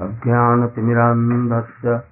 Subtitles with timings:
[0.00, 2.02] अज्ञानतिमिरान्धस्य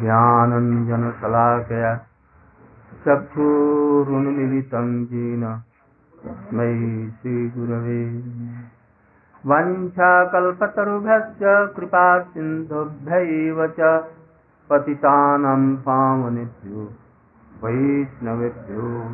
[0.00, 2.00] ज्ञानञ्जनशलाकया
[3.04, 5.60] चक्षुरुन्मिलितं येन
[6.24, 8.24] तस्मै श्रीगुरवे।
[9.46, 14.04] वञ्छाकल्पतरुभ्यश्च कृपासिन्धुभ्यैव च
[14.70, 16.92] पतितानां पावनेभ्यो,
[17.64, 19.10] वैष्णवेभ्यो।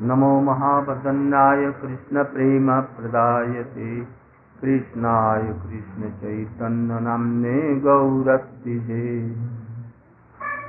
[0.00, 4.17] नमो महावदन्नाय कृष्णप्रेमप्रदायते।
[4.60, 9.30] कृष्णाय कृष्णचैतन्यनाम्ने गौरतिहे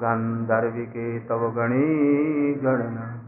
[0.00, 3.20] गन्धर्विके तव गणे गणना।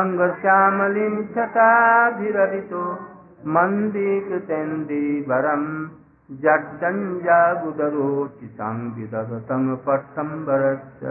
[0.00, 2.98] अङ्गश्यामलिं छटाभिररितो
[3.46, 5.99] मन्दीकृतेन्दीवरम्
[6.30, 11.06] जड्डञ्जागुदरोचितं विदधतं पट्टम्बरस्य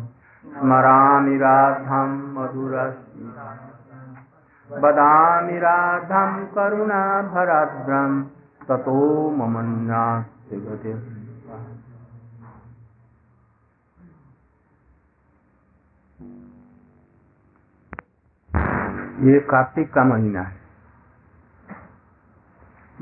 [0.54, 3.49] स्मरामि राधां मधुरस्मिता
[4.82, 8.12] वदामि राधां करुणाभराद्रं,
[8.69, 9.00] ततो
[9.38, 11.12] ममन्यास्य गतिः
[19.21, 20.56] ये कार्तिक का महीना है।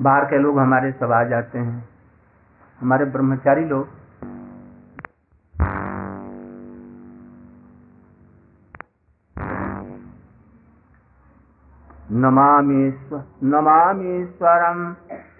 [0.01, 1.89] बाहर के लोग हमारे सब आ जाते हैं।
[2.81, 3.89] हमारे ब्रह्मचारी लोग।
[12.13, 14.95] नमामीश्वर नमामीश्वरं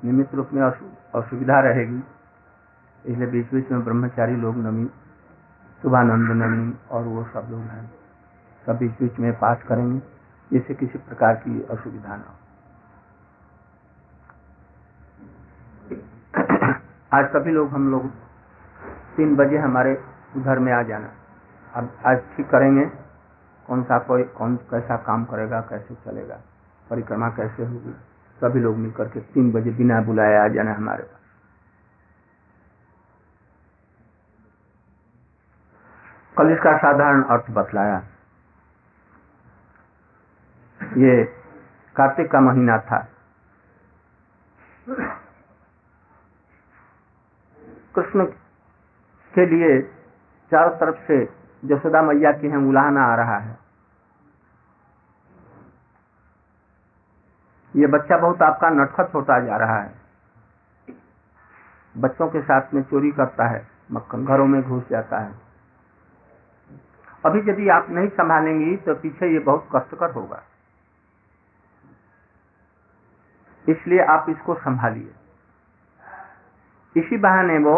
[0.00, 2.02] निमित्त रूप में असुविधा रहेगी।
[3.04, 4.86] इसलिए बीच बीच में ब्रह्मचारी लोग नमी,
[5.82, 7.90] शुभानंद नमी और वो सब लोग हैं।
[8.66, 10.15] सब बीच बीच में पाठ करेंगे।
[10.52, 12.34] जिससे किसी प्रकार की असुविधा न हो।
[17.12, 18.08] आज सभी लोग हम लोग
[19.16, 19.94] तीन बजे हमारे
[20.36, 21.10] घर में आ जाना।
[21.74, 22.84] अब आज ठीक करेंगे,
[23.66, 26.40] कौन सा कोई, कौन कैसा काम करेगा, कैसे चलेगा,
[26.90, 27.92] परिक्रमा कैसे होगी,
[28.40, 31.20] सभी लोग मिलकर के तीन बजे बिना बुलाए आ जाना हमारे पास।
[36.36, 38.02] कल इसका साधारण अर्थ बतलाया।
[40.96, 41.24] ये
[41.96, 42.98] कार्तिक का महीना था।
[47.94, 48.24] कृष्ण
[49.34, 49.80] के लिए
[50.50, 51.24] चारों तरफ़ से
[51.64, 53.58] जसोदा मैया की है उलाहना आ रहा है।
[57.76, 59.94] ये बच्चा बहुत आपका नटखट होता जा रहा है।
[61.94, 65.34] बच्चों के साथ में चोरी करता है, मक्खन घरों में घुस जाता है।
[67.24, 70.42] अभी यदि आप नहीं संभालेंगी तो पीछे ये बहुत कष्टकर होगा।
[73.66, 75.14] इसलिए आप इसको संभालिए।
[76.96, 77.76] इसी बहाने वो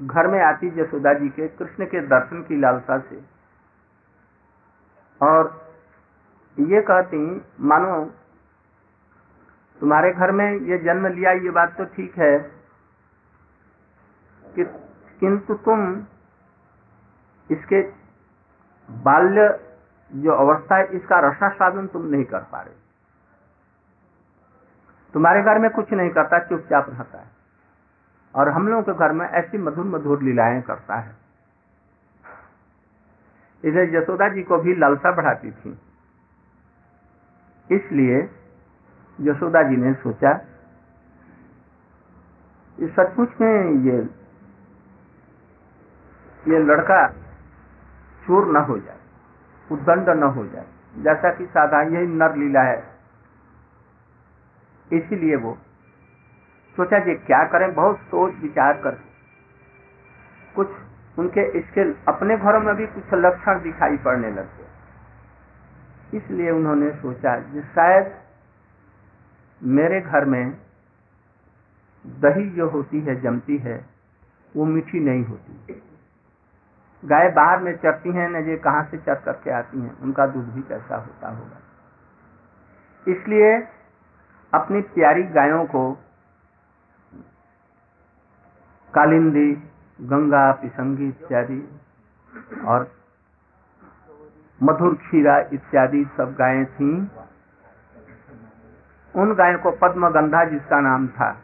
[0.00, 3.20] घर में आती जसोदा जी के कृष्ण के दर्शन की लालसा से।
[5.20, 5.50] और
[6.56, 7.18] ये कहती,
[7.60, 8.04] मानो,
[9.80, 12.38] तुम्हारे घर में ये जन्म लिया, ये बात तो ठीक है
[14.42, 14.64] कि
[15.20, 15.80] किंतु तुम
[17.50, 17.80] इसके
[18.88, 19.48] बाल्य
[20.10, 22.74] जो अवस्था है, इसका रसा साधन तुम नहीं कर पा रहे
[25.16, 27.26] तुम्हारे घर में कुछ नहीं करता, चुपचाप रहता है।
[28.34, 31.16] और हम लोगों के घर में ऐसी मधुर मधुर लीलाएँ करता है।
[33.64, 35.78] इसे यशोदा जी को भी लालसा बढ़ाती थी।
[37.70, 38.30] इसलिए
[39.20, 40.32] यशोदा जी ने सोचा
[42.78, 43.98] सचमुच में ये
[46.52, 47.08] ये लड़का
[48.26, 48.98] चोर न हो जाए,
[49.72, 50.66] उद्दंड न हो जाए,
[50.98, 52.95] जैसा कि साधारण यही नर लीला है।
[54.92, 55.58] इसीलिए वो
[56.76, 58.98] सोचा कि क्या करें, बहुत सोच विचार कर।
[60.54, 60.68] कुछ
[61.18, 64.64] उनके इसके अपने घरों में भी कुछ लक्षण दिखाई पड़ने लगे
[66.16, 68.14] इसलिए उन्होंने सोचा कि शायद
[69.62, 70.56] मेरे घर में
[72.06, 73.86] दही जो होती है, जमती है,
[74.56, 75.82] वो मीठी नहीं होती।
[77.04, 80.44] गाय बाहर में चरती हैं, न ये कहाँ से चर करके आती हैं, उनका दूध
[80.44, 81.58] भी कैसा होता होगा।
[83.06, 83.68] इसलिए
[84.54, 85.92] अपनी प्यारी गायों को,
[88.94, 89.52] कालिंदी,
[90.00, 91.80] गंगा, पिसंगी इत्यादि
[92.64, 92.92] और
[94.62, 97.08] मधुर खीरा इत्यादि सब गायें थीं।
[99.16, 101.40] उन गायों को पद्म गंधा जिसका नाम था,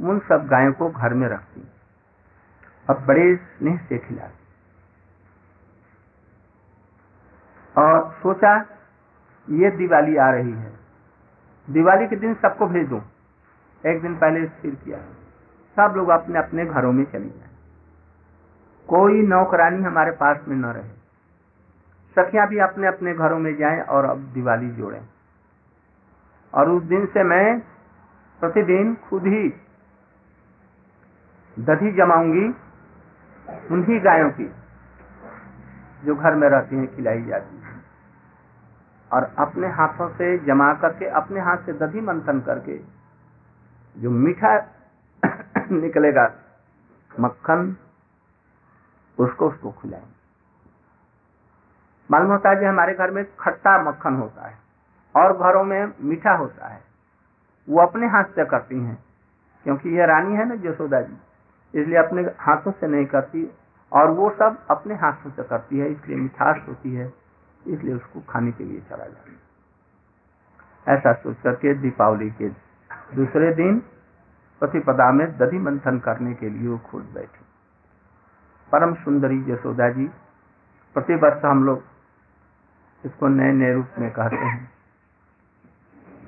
[0.00, 1.68] उन सब गायों को घर में रखती।
[2.90, 4.42] और बड़े स्नेह से खिलाती।
[7.80, 8.56] और सोचा,
[9.50, 10.81] ये दिवाली आ रही है।
[11.70, 13.00] दिवाली के दिन सबको भेज दूँ।
[13.86, 14.98] एक दिन पहले स्थिर किया।
[15.76, 17.48] सब लोग अपने अपने घरों में चले जाए
[18.88, 20.88] कोई नौकरानी हमारे पास में न रहे।
[22.16, 25.00] सखियाँ भी अपने अपने घरों में जाएँ और अब दिवाली जोड़ें।
[26.54, 27.60] और उस दिन से मैं
[28.40, 29.48] प्रतिदिन खुद ही
[31.58, 32.46] दधी जमाऊँगी
[33.70, 34.50] उन्हीं गायों की,
[36.04, 37.61] जो घर में रहती हैं, खिलाई जाती है।
[39.12, 42.80] और अपने हाथों से जमा करके, अपने हाथ से दधी मंथन करके,
[43.98, 44.56] जो मीठा
[45.70, 46.32] निकलेगा,
[47.20, 47.76] मक्खन,
[49.18, 50.22] उसको उसको खिलाएँगे।
[52.10, 54.58] मालूम होता है कि हमारे घर में खट्टा मक्खन होता है
[55.16, 56.80] और घरों में मीठा होता है।
[57.68, 59.04] वो अपने हाथ से करती हैं,
[59.64, 61.16] क्योंकि ये रानी है ना जसोदा जी,
[61.74, 63.52] इसलिए अपने हाथों से नहीं करती
[63.92, 67.21] और वो सब अपने हाथों से करती है, इसलिए मिठास होती है।
[67.66, 69.32] इसलिए उसको खाने के लिए चला जाता
[70.88, 72.48] ऐसा सोच करके दीपावली के
[73.14, 73.78] दूसरे दिन
[74.60, 77.44] प्रतिपदा में दधि मंथन करने के लिए वो खुद बैठी।
[78.72, 80.06] परम सुंदरी यशोदा जी,
[80.94, 81.82] प्रतिवर्ष हम लोग
[83.04, 84.72] इसको नए नए रूप में कहते हैं।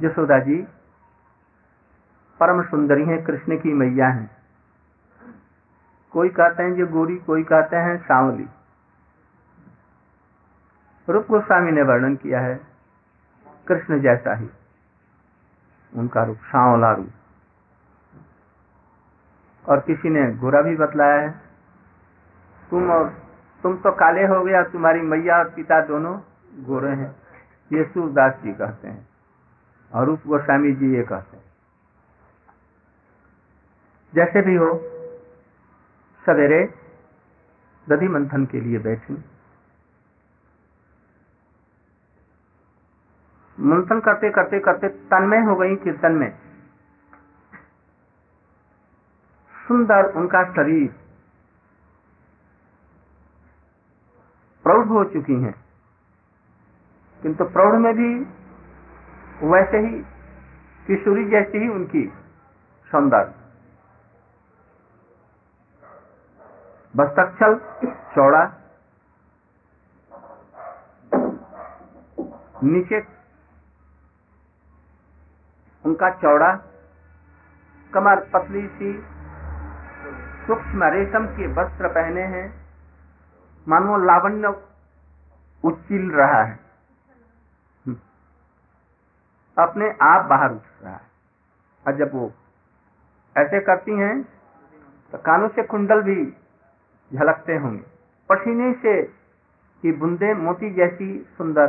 [0.01, 0.57] यशोदा जी
[2.41, 4.31] परम सुंदरी हैं, कृष्ण की मैया हैं।
[6.11, 8.49] कोई कहते हैं जो गोरी, कोई कहते हैं सांवली।
[11.09, 12.55] रूप गोस्वामी ने वर्णन किया है,
[13.67, 14.49] कृष्ण जैसा ही,
[15.93, 17.11] उनका रूप सांवला रूप
[19.65, 21.31] और किसी ने गोरा भी बतलाया है,
[22.71, 23.09] तुम और,
[23.65, 26.19] तुम तो काले हो गया, तुम्हारी मैया और पिता दोनों
[26.65, 27.15] गोरे हैं
[27.71, 29.07] ये सूरदास जी कहते हैं,
[29.93, 31.43] और रूप गोस्वामी जी ये कहते हैं।
[34.13, 34.73] जैसे भी हो,
[36.25, 36.65] सवेरे
[37.87, 39.15] दधि मंथन के लिए बैठी।
[43.59, 46.39] मंथन करते करते करते तन्मय हो गई कीर्तन में।
[49.69, 50.89] सुंदर उनका शरीर
[54.65, 55.55] प्रौढ़ हो चुकी हैं।
[57.23, 58.11] किंतु प्रौढ़ में भी
[59.47, 60.03] वैसे ही
[60.87, 62.13] किशोरी जैसी ही उनकी
[62.93, 63.35] सौंदर्य।
[66.97, 67.55] बस्तक्षल
[68.15, 68.45] चौड़ा,
[72.65, 73.14] नीचे
[75.85, 76.51] उनका चौड़ा,
[77.95, 78.93] कमर पतली सी,
[80.47, 82.47] सूक्ष्म रेशम के वस्त्र पहने हैं।
[83.69, 84.49] मानो लावण्य
[85.65, 86.59] उच्चिल रहा है।
[89.57, 91.07] अपने आप बाहर उठ रहा है।
[91.87, 92.33] और जब वो
[93.37, 94.23] ऐसे करती हैं
[95.13, 96.25] तो कानों से कुंडल भी
[97.13, 97.85] झलकते होंगे।
[98.29, 99.03] पसीने से
[99.83, 101.67] की बूंदे मोती जैसी सुंदर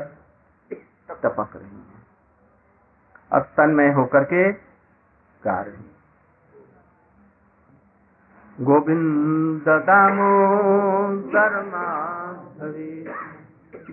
[1.10, 1.95] टपक रही हैं।
[3.32, 4.42] और तन्मय होकर के
[5.42, 5.84] गा रही
[8.58, 12.92] गोविंद दामोदर माधवी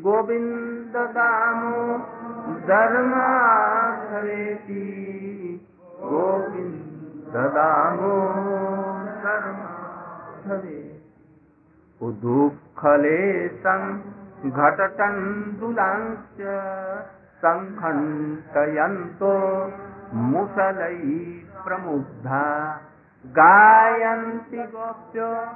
[0.02, 4.84] गोविंद दामोदर माधवेती
[6.02, 10.78] गोविंद दामोदर माधवे
[12.00, 13.82] उदुःखलेशं
[14.50, 16.40] घटटण्डुलांश्च
[17.44, 19.72] सङ्खण्टयन्तो
[20.14, 22.80] मुसलैः प्रमुग्धा।
[23.26, 25.46] गायन्ति गोप्यो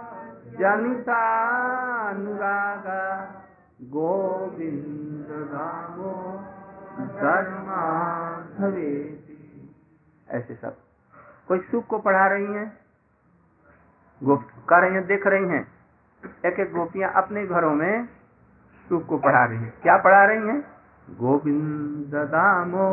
[0.59, 3.35] जनितानुरागा।
[3.83, 6.45] गोविन्द रामो
[7.07, 9.75] धर्माधवेति।
[10.31, 10.77] ऐसे सब।
[11.49, 12.79] कोई सुख को पढ़ा रही हैं?
[14.23, 15.69] गोप कर रही हैं, देख रही हैं।
[16.47, 18.09] एक एक गोपियाँ अपने घरों में
[18.89, 20.76] सुख को पढ़ा रही हैं। क्या पढ़ा रही हैं?
[21.09, 22.89] गोविंद दामो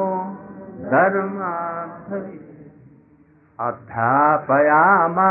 [0.92, 2.38] धर्माधवी
[3.60, 5.30] अध्यापयामा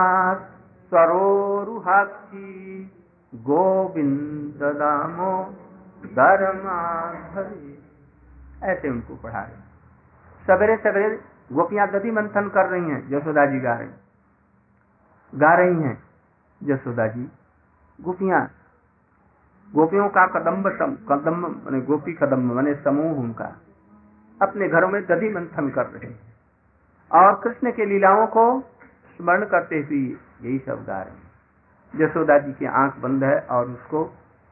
[0.93, 2.49] सरोरुहाक्षी
[3.33, 5.33] गोविंद दामो
[6.17, 7.79] धर्माधवी
[8.63, 9.61] ऐसे उनको पढ़ा रहे
[10.47, 11.21] सवेरे सवेरे
[11.53, 13.89] गोपियाँ गति मंथन कर रही हैं, यशोदा जी गा रही
[15.33, 15.97] गा रही हैं,
[16.61, 17.25] यशोदा जी।
[17.99, 18.41] गोपियाँ
[19.75, 23.45] गोपियों का कदम्ब सम, कदम्ब माने गोपी कदम्ब माने समूह उनका।
[24.41, 26.13] अपने घरों में दधि मंथन कर रहे
[27.11, 28.45] और कृष्ण के लीलाओं को
[29.19, 30.01] स्मरण करते हुए
[30.43, 34.05] यही सब गा रहे यशोदा जी की आँख बंद है और उसको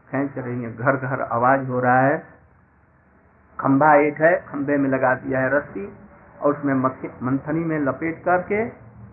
[0.09, 2.17] खेच रही है। घर घर आवाज़ हो रहा है।
[3.59, 5.87] खंभा एक है खंभे में लगा दिया है रस्सी
[6.41, 6.75] और उसमें
[7.23, 8.69] मंथनी में लपेट करके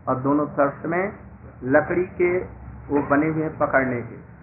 [0.07, 1.13] और दोनों तरफ़ में
[1.63, 2.37] लकड़ी के
[2.89, 4.36] वो बने हुए पकड़ने के।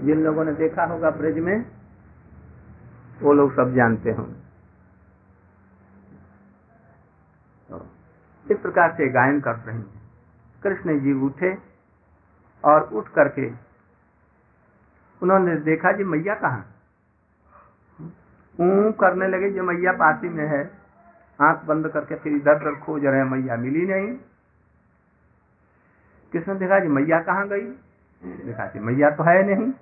[0.00, 1.64] जिन लोगों ने देखा होगा ब्रज में,
[3.22, 4.40] वो लोग सब जानते होंगे।
[7.70, 7.86] तो
[8.50, 9.86] इस प्रकार से गायन कर रहे हैं।
[10.62, 11.56] कृष्ण जी उठे
[12.64, 13.50] और उठ करके
[15.22, 16.64] उन्होंने देखा, जी मैया कहा?
[18.58, 20.70] ऊ करने लगे, जो मैया पासी में है,
[21.40, 24.16] आँख बंद करके फिर इधर उधर खोज रहे हैं, मैया मिली नहीं।
[26.32, 27.66] किसने देखा, जी मैया कहाँ गई?
[28.22, 29.72] देखा, जी मैया तो है नहीं।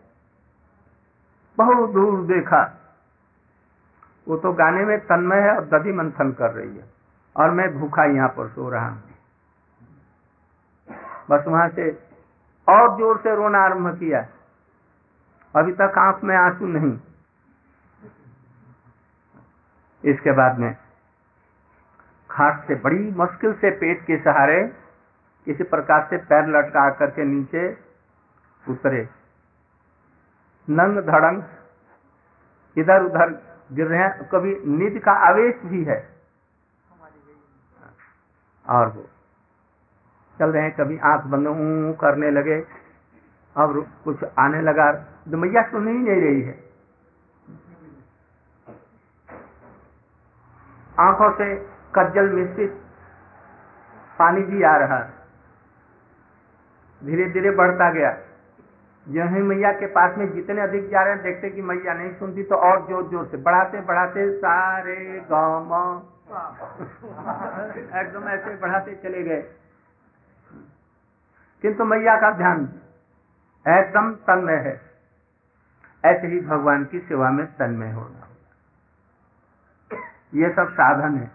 [1.58, 2.62] बहुत दूर देखा।
[4.26, 6.84] वो तो गाने में तन्मय है और दधि मंथन कर रही है।
[7.36, 9.02] और मैं भूखा यहाँ पर सो रहा हूँ।
[11.30, 11.90] बस वहाँ से
[12.68, 14.26] और ज़ोर से रोना आरंभ किया।
[15.54, 16.96] अभी तक आँख में आँसू नहीं।
[20.04, 20.72] इसके बाद में
[22.30, 24.62] खाट से बड़ी मुश्किल से पेट के सहारे
[25.46, 27.68] किसी प्रकार से पैर लटका करके नीचे
[28.64, 29.02] उतरे।
[30.70, 31.42] नंग धड़ंग,
[32.78, 33.30] इधर उधर
[33.72, 36.08] गिर रहे हैं। कभी निध का आवेश भी है।
[38.68, 39.06] और वो
[40.38, 41.46] चल रहे हैं, कभी आँख बंद
[42.00, 42.66] करने लगे।
[43.56, 46.64] अब कुछ आने लगा। तो मैया सुन ही नहीं रही है।
[50.98, 51.54] आँखों से
[51.94, 52.82] कज्जल मिश्रित
[54.18, 54.98] पानी भी आ रहा
[57.04, 58.10] धीरे धीरे बढ़ता गया।
[59.08, 62.42] जो मैया के पास में जितने अधिक जा रहे हैं, देखते कि मैया नहीं सुनती
[62.42, 66.10] तो और ज़ोर ज़ोर से, बढ़ाते बढ़ाते, सारे गाँव
[68.00, 69.42] एकदम ऐसे बढ़ाते चले गए।
[71.62, 72.80] किंतु मैया का ध्यान
[73.66, 74.80] एकदम तन्मय है।
[76.04, 78.28] ऐसे ही भगवान की सेवा में तन्मय होना।
[80.34, 81.30] ये सब साधन है।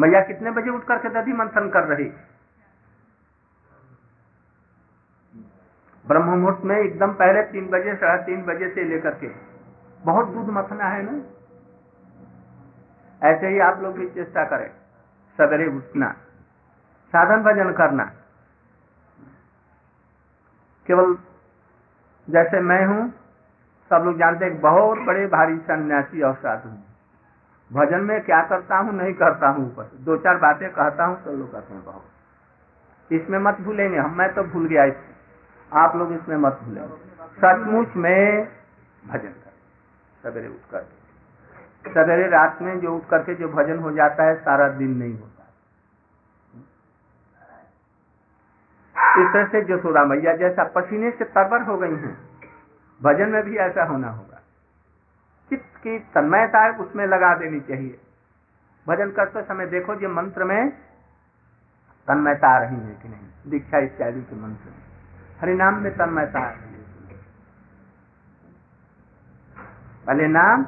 [0.00, 2.12] मैया कितने बजे उठ करके दधि मंथन कर रही?
[6.04, 9.28] ब्रह्म मुहूर्त में एकदम पहले तीन बजे साढ़े तीन बजे से लेकर के।
[10.02, 11.12] बहुत दूध मथना है ना?
[13.22, 14.68] ऐसे ही आप लोग भी चेष्टा करें,
[15.38, 16.08] सवेरे उठना,
[17.12, 18.04] साधन भजन करना।
[20.86, 21.16] केवल
[22.28, 23.08] जैसे मैं हूँ,
[23.90, 26.68] सब लोग जानते हैं बहुत बड़े भारी सन्यासी और साधु
[27.70, 31.30] भजन में क्या करता हूँ, नहीं करता हूँ ऊपर दो चार बातें कहता हूँ, सब
[31.30, 35.12] लोग कहते हैं बहुत। इसमें मत भूलेंगे, हम मैं तो भूल गया इसमें।
[35.72, 38.48] आप लोग इसमें मत भूलेंगे सचमुच में
[39.06, 39.52] भजन कर
[40.22, 40.88] सवेरे उठ कर
[41.94, 45.42] सवेरे रात में जो उठ करके जो भजन हो जाता है, सारा दिन नहीं होता।
[49.20, 52.18] इस तरह से जसोदा मैया जैसा पसीने से तरबर हो गई हैं,
[53.02, 54.40] भजन में भी ऐसा होना होगा।
[55.50, 58.00] चित्त की तन्मयता उसमें लगा देनी चाहिए।
[58.88, 60.70] भजन करते समय देखो जो मंत्र में
[62.08, 63.50] तन्मयता आ रही है कि नहीं?
[63.50, 64.93] दीक्षा इत्यादि के मंत्र में।
[65.40, 66.56] हरिनाम में तन्मयता है
[70.06, 70.66] पहले नाम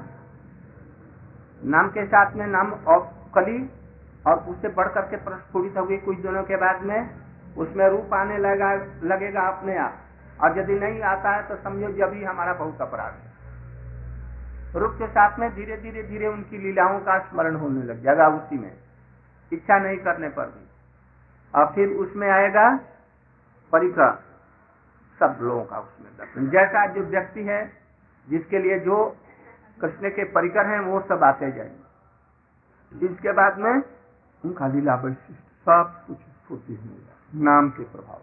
[1.63, 3.01] नाम के साथ में नाम और
[3.35, 3.71] कली,
[4.27, 7.11] और उससे बढ़ करके प्रस्फुटित होगी कुछ दिनों के बाद में,
[7.57, 8.73] उसमें रूप आने लगा,
[9.05, 9.95] लगेगा अपने आप।
[10.43, 15.07] और यदि नहीं आता है तो समझो जब ही हमारा बहुत अपराध है। रूप के
[15.07, 18.73] साथ में धीरे धीरे धीरे उनकी लीलाओं का स्मरण होने लग जाएगा उसी में।
[19.53, 20.67] इच्छा नहीं करने पर भी।
[21.55, 22.69] और फिर उसमें आएगा
[23.73, 24.26] परिकर
[25.21, 27.61] सब लोगों का उसमें दर्शन। जैसा जो व्यक्ति है
[28.29, 28.97] जिसके लिए जो
[29.79, 35.95] कृष्ण के परिकर हैं वो सब आते जाएँगे। इसके बाद में उनका लीला वैशिष्ट सब
[36.07, 38.21] कुछ स्फूर्ति होने नाम के प्रभाव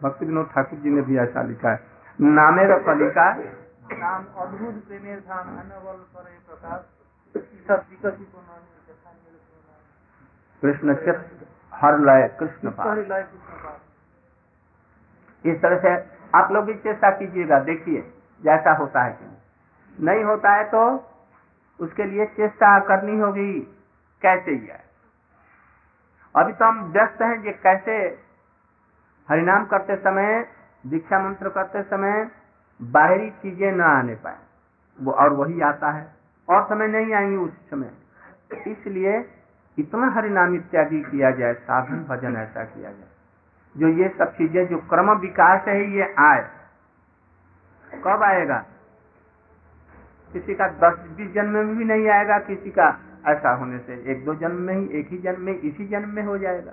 [0.00, 1.78] भक्ति विनोद ठाकुर जी ने भी ऐसा लिखा है।
[2.18, 6.80] नामे फलिका नाम अद्भुत प्रेमेर धाम अनवल करे प्रकाश।
[7.68, 8.32] सब विकसित
[10.62, 10.88] कृष्ण
[11.72, 12.70] हर लय कृष्ण
[15.44, 15.94] इस तरह से
[16.32, 18.00] आप लोग भी चेष्टा कीजिएगा, देखिए,
[18.40, 20.82] जैसा होता है कि नहीं। होता है तो
[21.80, 23.52] उसके लिए चेष्टा करनी होगी,
[24.22, 24.82] कैसे ही है
[26.34, 27.96] अभी तो हम व्यस्त हैं कि कैसे
[29.28, 30.46] हरिनाम करते समय,
[30.84, 32.30] दीक्षा मंत्र करते समय
[32.80, 34.38] बाहरी चीज़ें न आने पाए।
[34.98, 36.06] वो और वही आता है,
[36.48, 37.90] और समय नहीं आएँगे उस समय।
[38.66, 39.18] इसलिए
[39.78, 43.12] इतना हरिनाम इत्यादि किया जाए, साधन भजन ऐसा किया जाए।
[43.76, 46.42] जो ये सब चीज़ें, जो क्रम विकास है, ये आए।
[48.04, 48.64] कब आएगा?
[50.32, 52.88] किसी का दस, बीस जन्म में भी नहीं आएगा, किसी का
[53.26, 56.22] ऐसा होने से। एक दो जन्म में ही, एक ही जन्म में, इसी जन्म में
[56.22, 56.72] हो जाएगा।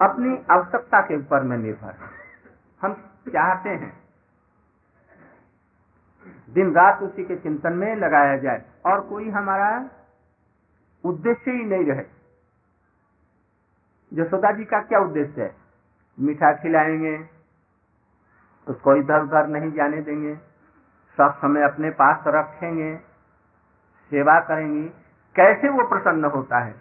[0.00, 1.94] अपनी आवश्यकता के ऊपर में निर्भर
[2.80, 2.94] हम
[3.28, 3.92] चाहते हैं,
[6.48, 9.90] दिन रात उसी के चिंतन में लगाया जाए और कोई हमारा
[11.04, 12.04] उद्देश्य ही नहीं रहे।
[14.14, 15.56] जसोदा जी का क्या उद्देश्य है?
[16.20, 17.28] मीठा खिलाएँगे,
[18.68, 20.34] उसको इधर उधर नहीं जाने देंगे,
[21.16, 22.96] सब समय अपने पास रखेंगे,
[24.10, 24.88] सेवा करेंगी।
[25.34, 26.74] कैसे वो प्रसन्न होता है?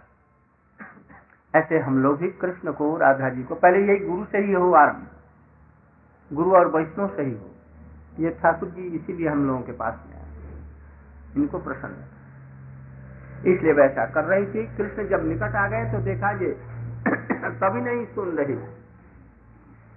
[1.56, 4.74] ऐसे हम लोग भी कृष्ण को, राधा जी को, पहले यही गुरु से ही हो
[4.74, 5.08] आरंभ।
[6.34, 7.56] गुरु और वैष्णव से ही हो।
[8.20, 10.26] ये ठाकुर जी इसीलिए हम लोगों के पास में आए।
[11.36, 12.06] इनको प्रसन्न।
[13.46, 16.67] इसलिए वैसा कर रही थी। कृष्ण जब निकट आ गए तो देखा जे
[17.54, 18.56] तभी नहीं सुन रही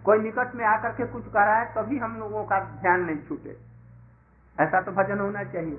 [0.04, 3.18] कोई निकट में आकर के कुछ कर रहा है, तभी हम लोगों का ध्यान नहीं
[3.28, 3.56] छूटे।
[4.58, 5.78] ऐसा तो भजन होना चाहिए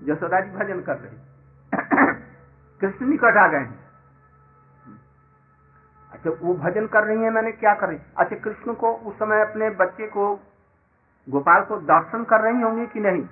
[0.00, 1.16] जसोदा जी भजन कर रही
[2.80, 3.66] कृष्ण निकट आ गए
[6.12, 9.70] अच्छा वो भजन कर रही है, मैंने क्या कर अच्छा कृष्ण को उस समय अपने
[9.70, 10.34] बच्चे को,
[11.28, 13.22] गोपाल को दर्शन कर रही होंगी कि नहीं?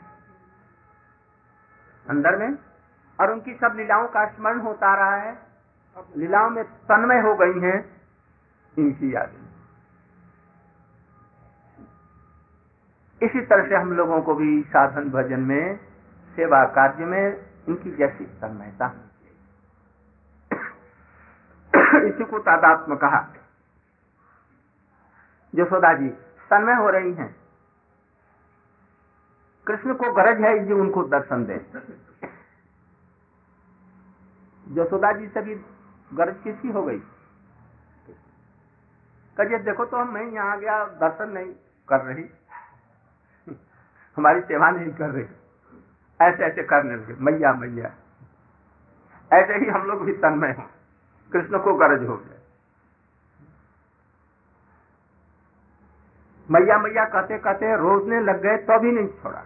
[2.06, 2.59] अंदर में?
[3.18, 5.49] और उनकी सब लीलाओं का स्मरण होता रहा है।
[6.16, 7.78] लीलाओं में तन्मय हो गई हैं,
[8.78, 9.50] इनकी यादें।
[13.22, 15.76] इसी तरह से हम लोगों को भी साधन भजन में,
[16.36, 18.86] सेवा कार्य में, इनकी जैसी तन्मयता
[22.06, 23.34] इसी को तादात्म कहा।
[25.54, 26.08] यशोदा जी
[26.50, 27.36] तन्मय हो रही हैं,
[29.66, 31.54] कृष्ण को गरज है जी उनको दर्शन दे।
[34.68, 35.54] यशोदा जी से भी
[36.14, 36.99] गरज किसकी हो गई?
[39.37, 41.53] कहिए देखो तो हम मैं यहाँ गया, दर्शन नहीं
[41.88, 42.25] कर रही।
[44.16, 45.25] हमारी सेवा नहीं कर रही।
[46.20, 47.94] ऐसे ऐसे करने लगे, मैया मैया।
[49.31, 50.66] ऐसे ही हम लोग भी तन्मय हो।
[51.33, 52.38] कृष्ण को गरज हो गया।
[56.51, 59.40] मैया मैया कहते कहते रोजने लग गए तो भी नहीं छोड़ा।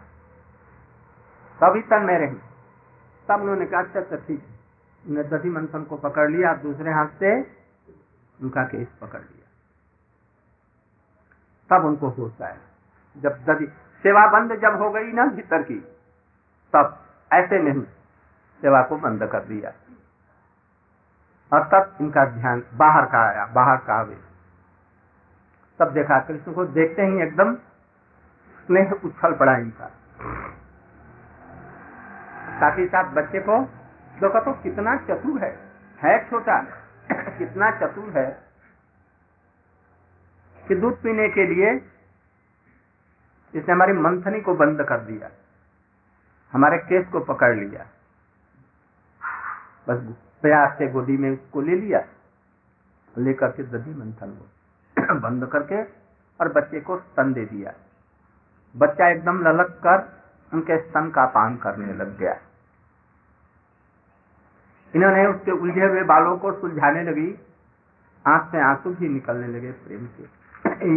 [1.61, 2.37] तभी तन्मय रही।
[3.29, 4.43] तब उन्होंने कहा अच्छा अच्छा ठीक
[5.09, 7.41] उन्हें दधी मंथन को पकड़ लिया दूसरे हाथ से
[8.43, 9.45] उनका केस पकड़ लिया।
[11.71, 12.57] तब उनको होश आया
[13.17, 13.67] जब दधी
[14.03, 15.75] सेवा बंद जब हो गई ना भीतर की,
[16.73, 17.83] तब ऐसे नहीं
[18.61, 19.73] सेवा को बंद कर दिया।
[21.53, 24.19] और तब इनका ध्यान बाहर का आया, बाहर का आवे।
[25.79, 27.55] तब देखा, कृष्ण को देखते ही एकदम
[28.67, 29.87] स्नेह उछल पड़ा इनका।
[32.61, 33.84] साथ ही साथ बच्चे को
[34.15, 35.51] देखो तो कितना चतुर है।
[35.99, 36.59] है छोटा,
[37.39, 38.27] कितना चतुर है
[40.59, 41.73] कि दूध पीने के लिए
[43.55, 45.31] इसने हमारी मंथनी को बंद कर दिया,
[46.53, 47.87] हमारे केस को पकड़ लिया,
[49.89, 50.01] बस
[50.43, 52.01] प्यार से गोदी में उसको ले लिया,
[53.17, 55.83] लेकर के दधी मंथन को बंद करके
[56.41, 57.75] और बच्चे को स्तन दे दिया।
[58.75, 60.09] बच्चा एकदम ललक कर
[60.53, 62.35] उनके स्तन का पान करने लग गया।
[64.95, 67.39] इन्होंने उसके उलझे हुए बालों को सुलझाने लगी।
[68.27, 70.23] आँख से आँसू भी निकलने लगे प्रेम के।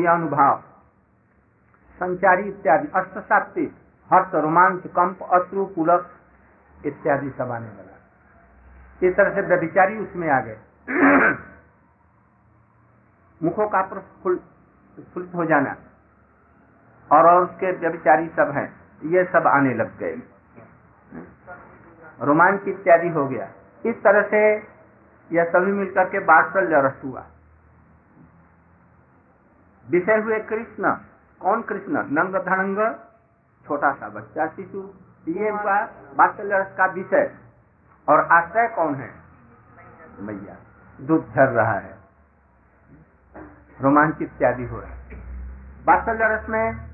[0.03, 0.63] यह अनुभव।
[1.99, 3.75] संचारी इत्यादि अष्टशाक्ति
[4.13, 6.11] हर्ष, रोमांच, कंप, अश्रु, पुलक
[6.85, 7.97] इत्यादि सब आने लगा।
[9.07, 10.57] इस तरह से व्यभिचारी उसमें आ गए।
[13.43, 13.81] मुखों का
[14.23, 15.75] फुलित हो जाना।
[17.11, 20.17] और और उसके व्यभिचारी सब हैं। ये सब आने लग गए।
[22.21, 23.51] रोमांच इत्यादि हो गया।
[23.85, 24.55] इस तरह से
[25.31, 27.25] यह सभी मिलकर के बात्सल्य रस हुआ।
[29.89, 30.91] विषय हुए कृष्ण,
[31.41, 31.93] कौन कृष्ण?
[31.93, 32.95] नंग धनंग,
[33.67, 34.93] छोटा सा बच्चा शिशु।
[35.27, 35.81] ये हुआ
[36.15, 37.35] बात्सल्य रस का विषय।
[38.09, 39.11] और आश्रय कौन है?
[40.19, 40.55] मैया।
[41.01, 41.97] दूध झर रहा है।
[43.81, 45.15] रोमांच इत्यादि हो रहा है।
[45.85, 46.87] बात्सल्य रस में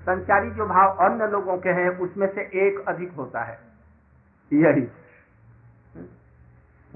[0.00, 3.60] संचारी जो भाव अन्य लोगों के हैं, उसमें से एक अधिक होता है।
[4.52, 4.88] यही।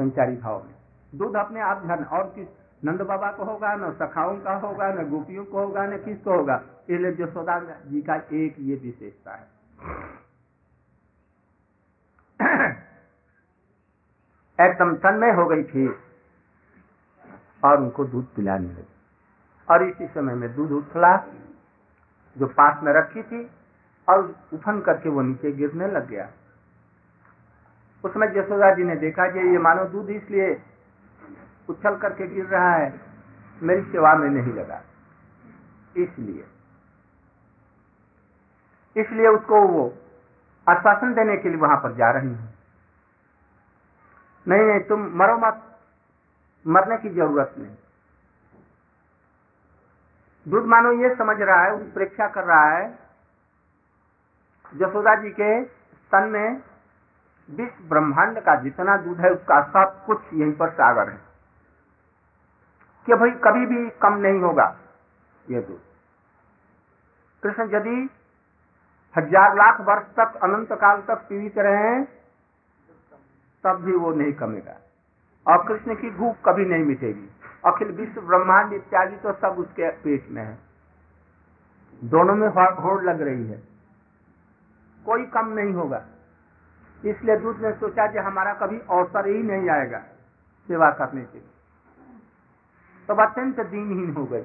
[0.01, 0.75] संचारी भाव में।
[1.15, 2.49] दूध अपने आप झरना और किस,
[2.85, 6.63] नंद बाबा को होगा, न सखाओं का होगा, न गोपियों को होगा, न किसको होगा?
[6.91, 9.47] इसलिए जसोदा जी का एक ये विशेषता है।
[14.61, 15.89] एकदम तन्मय हो गई थी,
[17.65, 18.89] और उनको दूध पिलाने लगी।
[19.71, 21.25] और इसी समय में दूध उछला
[22.39, 23.51] जो पास में रखी थी,
[24.09, 26.31] और उफन करके वो नीचे गिरने लग गया।
[28.05, 30.63] उसमें जसोदा जी ने देखा कि ये मानो दूध इसलिए
[31.69, 33.01] उछल करके गिर रहा है,
[33.63, 34.83] मेरी सेवा में नहीं लगा।
[35.97, 36.45] इसलिए।
[38.97, 39.83] इसलिए उसको वो
[40.67, 42.49] आश्वासन देने के लिए वहाँ पर जा रही हूँ।
[44.47, 45.67] नहीं नहीं, तुम मरो मत।
[46.67, 47.77] मरने की ज़रूरत नहीं।
[50.49, 52.99] दूध मानो ये समझ रहा है परीक्षा कर रहा है,
[54.73, 55.63] जसोदा जी के
[56.13, 56.61] तन में
[57.51, 61.21] विश्व ब्रह्मांड का जितना दूध है, उसका सब कुछ यहीं पर सागर है।
[63.07, 64.77] कि भाई कभी भी कम नहीं होगा
[65.51, 65.81] ये दूध।
[67.43, 68.11] कृष्ण यदि
[69.17, 72.05] हज़ार लाख वर्ष तक, अनंत काल तक पीड़ित रहे,
[73.65, 74.77] तब भी वो नहीं कमेगा।
[75.47, 77.31] और कृष्ण की भूख कभी नहीं मिटेगी।
[77.65, 80.59] अखिल विश्व ब्रह्मांड इत्यादि तो सब उसके पेट में है।
[82.05, 82.49] दोनों में
[82.83, 83.63] होड़ लग रही है।
[85.07, 86.05] कोई कम नहीं होगा।
[87.05, 89.99] इसलिए दूध ने सोचा कि हमारा कभी अवसर ही नहीं आएगा
[90.69, 91.39] सेवा करने के
[93.09, 94.45] तो अत्यंत दीनहीन हो गए।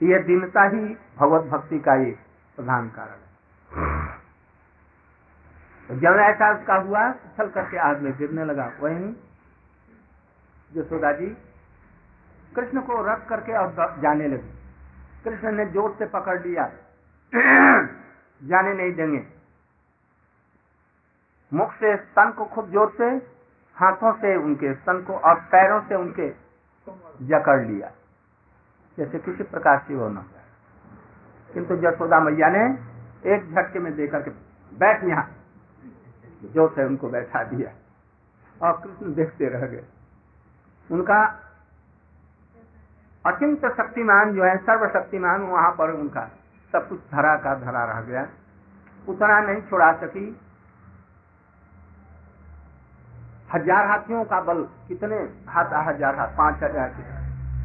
[0.00, 0.80] यह दीनता ही
[1.18, 2.18] भगवत भक्ति का एक
[2.58, 4.12] प्रधान कारण है।
[5.88, 9.08] तो जब ऐसा उसका हुआ छल करके आग में गिरने लगा। वही
[10.72, 11.26] यशोदा जी
[12.56, 14.52] कृष्ण को रख करके और जाने लगी।
[15.24, 16.66] कृष्ण ने ज़ोर से पकड़ लिया।
[18.42, 19.18] जाने नहीं देंगे।
[21.54, 23.06] मुख से स्तन को खूब ज़ोर से,
[23.76, 26.28] हाथों से उनके स्तन को और पैरों से उनके
[27.26, 27.90] जकड़ लिया।
[28.98, 30.24] जैसे किसी प्रकार से वो न
[31.50, 32.64] किंतु जसोदा मैया ने
[33.26, 34.30] एक झटके में देकर के
[34.72, 35.26] बैठ यहाँ,
[36.54, 37.70] ज़ोर से उनको बैठा दिया
[38.60, 39.84] और कृष्ण देखते रह गए।
[40.90, 41.20] उनका
[43.24, 46.26] अचिंत शक्तिमान जो है, सर्वशक्तिमान वहाँ पर उनका
[46.74, 48.26] सब कुछ धरा का धरा रह गया।
[49.04, 50.26] उतना नहीं छोड़ा सकी।
[53.54, 55.16] हज़ार हाथियों का बल कितने?
[55.48, 57.02] हाथ हज़ार हाथ, पाँच हज़ार के।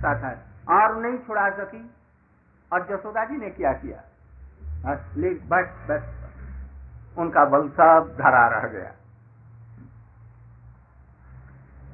[0.01, 0.35] साथ है
[0.71, 1.89] और नहीं छुड़ा सकी।
[2.71, 4.01] और जसोदा जी ने क्या किया?
[4.85, 8.91] बस बस उनका बल सब धरा रह गया।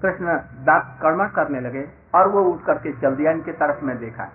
[0.01, 4.25] कृष्ण दात कर्म करने लगे और वो उठ करके चल दिया इनके तरफ़ में देखा।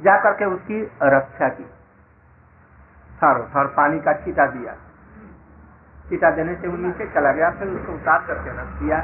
[0.00, 1.64] जा करके उसकी रक्षा की।
[3.18, 4.72] थर थर, पानी का छीटा दिया।
[6.10, 8.98] छीटा देने से वो नीचे चला गया, फिर उसको उतार करके रख दिया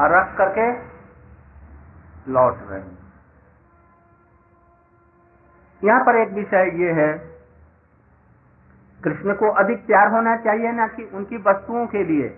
[0.00, 0.66] और रख करके
[2.32, 2.82] लौट रहे
[5.82, 7.12] यहाँ पर एक विषय ये है,
[9.00, 12.28] कृष्ण को अधिक प्यार होना चाहिए ना कि उनकी वस्तुओं के लिए।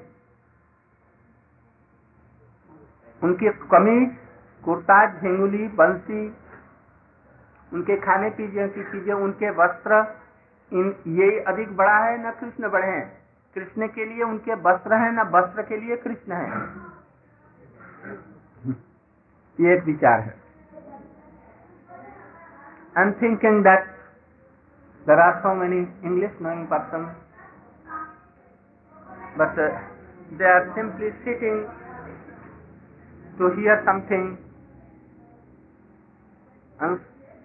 [3.23, 4.07] उनकी कमी,
[4.65, 6.23] कुर्ता, झिंगुली, बंसी,
[7.73, 10.03] उनके खाने पीने की चीज़ें, उनके वस्त्र
[10.73, 13.07] इन, ये अधिक बड़ा है न कृष्ण बड़े हैं।
[13.57, 16.49] कृष्ण के लिए उनके वस्त्र हैं, न वस्त्र के लिए कृष्ण है।
[19.59, 20.35] ये एक विचार है।
[22.99, 23.85] And thinking that
[25.07, 27.05] there are so many English knowing person
[29.39, 29.61] but
[30.39, 31.65] they are simply sitting
[33.39, 34.37] to hear something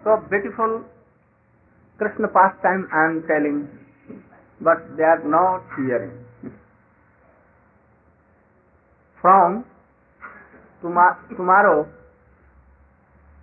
[0.04, 0.72] so beautiful
[1.98, 3.68] Krishna pastime I am telling,
[4.62, 6.26] but they are not hearing.
[9.22, 9.66] From
[10.82, 11.88] tomorrow,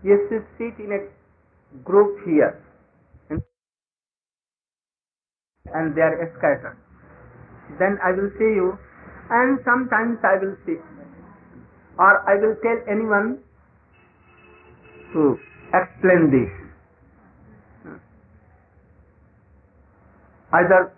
[0.04, 1.00] you should sit in a
[1.82, 2.62] group here,
[5.74, 6.78] and they are scattered.
[7.78, 8.78] Then I will see you,
[9.30, 10.80] and sometimes I will sit,
[11.98, 13.38] or I will tell anyone
[15.12, 15.38] to
[15.74, 16.63] explain this.
[20.58, 20.92] Either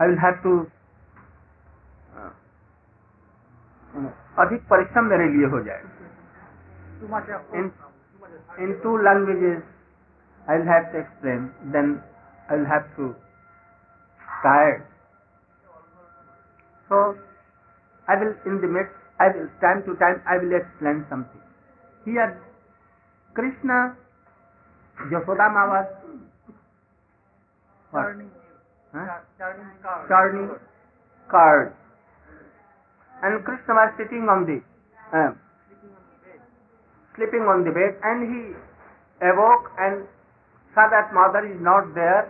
[0.00, 0.52] I will have to
[2.16, 2.32] uh,
[4.44, 5.84] अधिक परिश्रम मेरे लिए हो जाए
[7.00, 7.70] Too much of in
[8.64, 9.62] in two languages
[10.48, 11.94] I will have to explain then
[12.48, 13.08] I will have to
[14.42, 14.82] tired
[16.90, 17.00] so
[18.08, 21.42] I will in the midst I will time to time I will explain something
[22.04, 22.30] here
[28.04, 28.30] turning,
[28.92, 29.18] Huh?
[29.38, 30.08] turning card.
[30.08, 30.50] turning
[31.30, 31.72] card.
[33.22, 34.60] And Krishna was sitting on the,
[35.16, 35.32] uh,
[37.16, 38.54] sleeping on the bed, and he
[39.26, 40.06] awoke and
[40.74, 42.28] saw that mother is not there.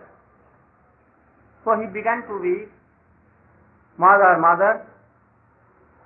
[1.65, 2.71] So he began to weep,
[3.99, 4.87] mother, mother,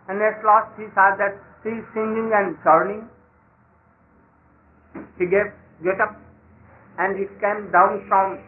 [0.08, 3.08] and at last he saw that she is singing and turning.
[5.18, 5.52] He get,
[5.84, 6.16] get up
[6.98, 8.40] and he came down from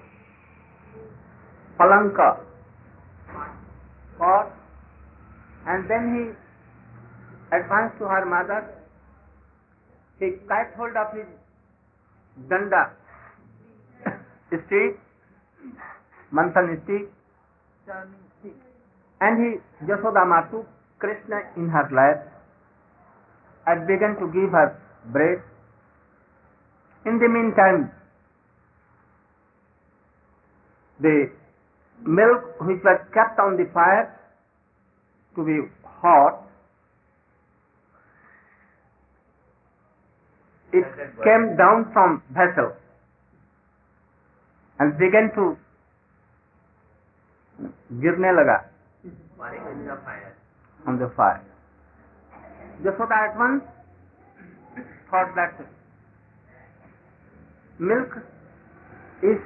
[1.82, 2.28] Palanka
[4.18, 4.50] cot
[5.66, 8.60] and then he advanced to her mother.
[10.20, 11.26] He caught hold of his
[12.48, 12.90] danda
[14.46, 15.00] stick,
[16.32, 17.10] manthan stick,
[19.20, 19.50] and he
[19.90, 20.68] Yasodama took
[21.00, 22.28] Krishna in her lap
[23.66, 25.42] and began to give her bread.
[27.06, 27.90] In the meantime,
[31.00, 31.41] the
[32.05, 34.13] milk which was kept on the fire
[35.35, 36.43] to be hot,
[40.73, 40.85] it
[41.23, 42.73] came down from vessel
[44.79, 45.55] and began to
[48.01, 48.57] गिरने लगा
[50.87, 51.43] on the fire.
[52.83, 53.63] Jasoda at once
[55.09, 55.59] thought that
[57.79, 58.17] milk
[59.23, 59.39] is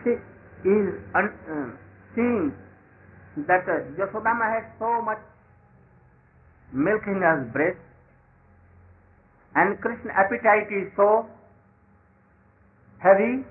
[0.64, 1.70] is un, uh,
[2.17, 2.53] seeing
[3.47, 3.85] that uh,
[4.51, 5.21] had so much
[6.73, 7.79] milk in his breast
[9.55, 11.27] and Krishna appetite is so
[12.99, 13.45] heavy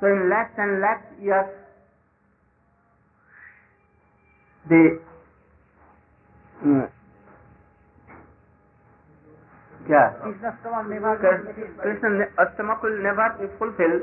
[0.00, 1.50] so in lakhs and lakhs years
[4.68, 4.82] the
[6.68, 6.86] uh,
[9.88, 10.56] क्या Krishna's
[12.54, 14.02] stomach will never be fulfilled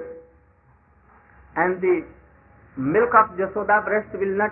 [1.63, 1.93] and the
[2.77, 4.51] milk of Jasoda breast will not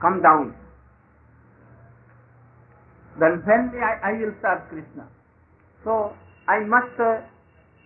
[0.00, 0.54] come down.
[3.20, 5.06] Then when I, I will serve Krishna.
[5.84, 6.14] So
[6.48, 7.20] I must uh,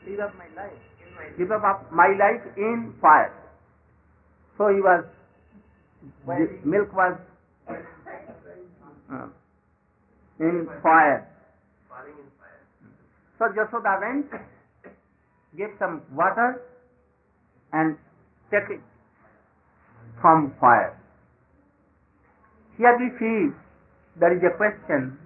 [0.07, 0.73] give up my life.
[1.37, 3.33] give up my life in fire.
[4.57, 5.05] So he was,
[6.27, 7.19] the milk was
[9.11, 9.27] uh,
[10.39, 11.29] in fire.
[13.39, 14.31] So Jasoda went,
[15.57, 16.63] gave some water
[17.73, 17.97] and
[18.51, 18.81] take it
[20.21, 20.99] from fire.
[22.77, 23.55] Here we see
[24.19, 25.19] there is a question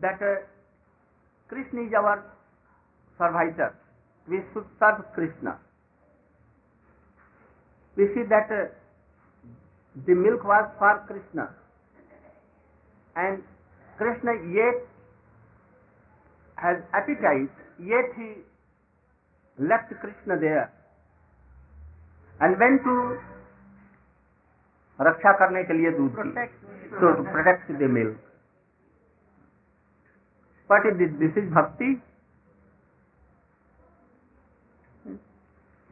[0.00, 0.42] that uh,
[1.48, 2.24] Krishna is our
[3.18, 3.74] servitor.
[4.28, 5.58] We should serve Krishna.
[7.96, 8.68] We see that uh,
[10.06, 11.50] the milk was for Krishna
[13.16, 13.42] and
[13.96, 14.82] Krishna yet
[16.56, 18.42] has appetite, yet he
[19.58, 20.72] left Krishna there
[22.40, 23.18] and went to
[24.98, 26.46] रक्षा करने के लिए दूध की।
[26.90, 28.20] तो protect the milk
[30.70, 31.90] but this is bhakti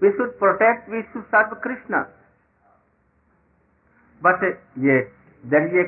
[0.02, 2.02] we should protect we should serve Krishna
[4.22, 4.44] but
[4.78, 4.98] ये
[5.44, 5.84] there is a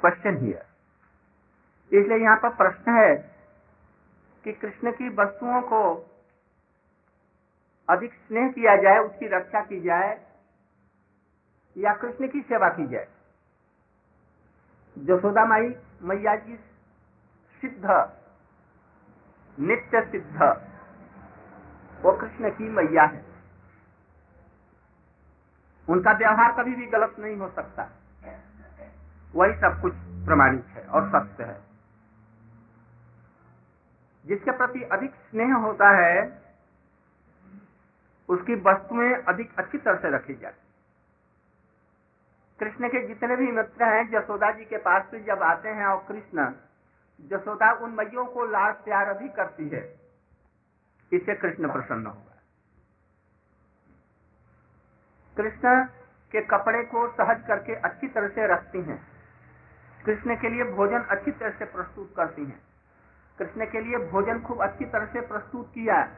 [0.00, 3.14] question here इसलिए यहाँ पर प्रश्न है
[4.44, 5.82] कि कृष्ण की वस्तुओं को
[7.88, 10.18] अधिक स्नेह किया जाए उसकी रक्षा की जाए
[11.80, 13.08] या कृष्ण की सेवा की जाए।
[14.98, 16.56] जसोदा माई, मैया जी
[17.60, 18.12] सिद्ध,
[19.60, 20.42] नित्य सिद्ध।
[22.02, 23.24] वो कृष्ण की मैया है।
[25.88, 27.82] उनका व्यवहार कभी भी गलत नहीं हो सकता।
[29.34, 31.60] वही सब कुछ प्रमाणित है और सत्य है।
[34.26, 36.42] जिसके प्रति अधिक स्नेह होता है,
[38.28, 40.69] उसकी वस्तुएँ अधिक अच्छी तरह से रखी जाती
[42.60, 46.04] कृष्ण के जितने भी मित्र हैं, जसोदा जी के पास भी जब आते हैं और
[46.08, 46.52] कृष्ण,
[47.20, 50.00] जसोदा उन मैयों को लाड़ प्यार अधिक करती है।
[51.12, 52.42] इससे कृष्ण प्रसन्न होगा।
[55.36, 55.84] कृष्ण
[56.32, 59.08] के कपड़े को सहज करके अच्छी तरह से रखती हैं।
[60.06, 62.62] कृष्ण के लिए भोजन अच्छी तरह से प्रस्तुत करती हैं।
[63.38, 66.08] कृष्ण के लिए भोजन खूब अच्छी तरह से प्रस्तुत किया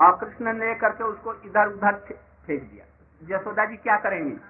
[0.00, 1.94] और कृष्ण ने करके उसको इधर उधर
[2.46, 2.84] फेंक दिया।
[3.22, 4.40] जसोदा जी क्या करेंगी?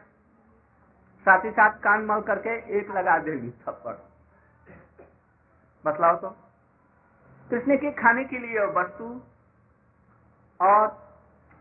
[1.29, 3.95] साथ ही साथ कान मल करके एक लगा देगी थप्पड़।
[5.85, 6.31] बतलाओ तो।
[7.51, 9.23] कृष्ण के खाने के लिए वस्तु
[10.61, 11.15] और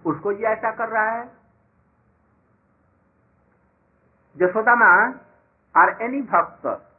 [0.06, 1.28] उसको ये ऐसा कर रहा है।
[4.38, 5.22] जसोदा माँ
[5.76, 6.92] are any bhakt.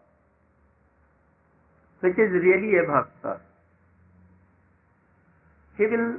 [2.05, 3.41] Which is really a bhakta.
[5.79, 6.11] He will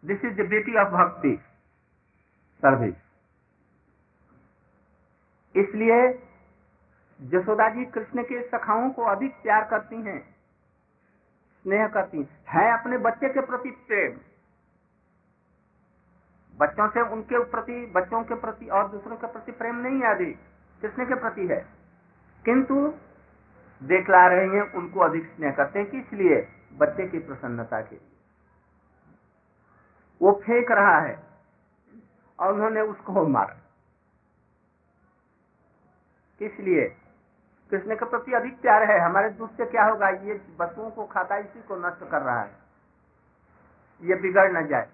[0.03, 1.35] This is the beauty of bhakti
[2.63, 2.97] service.
[5.55, 5.99] इसलिए
[7.19, 10.19] जसोदा जी कृष्ण के सखाओं को अधिक प्यार करती हैं,
[11.65, 14.19] स्नेह करती है अपने बच्चे के प्रति प्रेम
[16.53, 20.31] बच्चों से उनके प्रति, बच्चों के प्रति और दूसरों के प्रति प्रेम नहीं आदि,
[20.81, 21.59] कृष्ण के प्रति है
[22.45, 22.75] किंतु
[23.81, 26.39] देख ला रहे हैं, उनको अधिक स्नेह करते हैं कि लिए
[26.77, 27.95] बच्चे की प्रसन्नता के
[30.21, 31.23] वो फेंक रहा है
[32.39, 33.57] और उन्होंने उसको मारा।
[36.39, 36.97] किस लिए?
[37.71, 40.09] कृष्ण के प्रति अधिक प्यार है। हमारे दूध से क्या होगा?
[40.09, 42.51] ये वस्तुओं को खाता, इसी को नष्ट कर रहा है।
[44.01, 44.89] ये बिगड़ न जाए।